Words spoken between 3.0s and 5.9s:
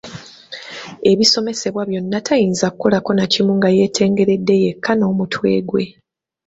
nakimu nga yeetengeredde yekka n'omutwe gwe.